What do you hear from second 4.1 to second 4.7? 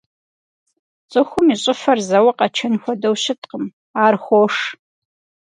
хош.